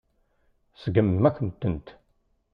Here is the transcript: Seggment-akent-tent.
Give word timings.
Seggment-akent-tent. 0.81 1.87